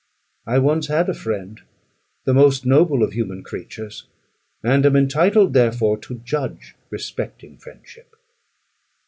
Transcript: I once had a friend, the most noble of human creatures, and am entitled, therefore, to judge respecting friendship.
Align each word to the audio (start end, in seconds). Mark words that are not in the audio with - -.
I 0.47 0.57
once 0.57 0.87
had 0.87 1.09
a 1.09 1.13
friend, 1.13 1.61
the 2.23 2.33
most 2.33 2.65
noble 2.65 3.03
of 3.03 3.13
human 3.13 3.43
creatures, 3.43 4.07
and 4.63 4.83
am 4.83 4.95
entitled, 4.95 5.53
therefore, 5.53 5.99
to 5.99 6.19
judge 6.25 6.73
respecting 6.89 7.55
friendship. 7.59 8.15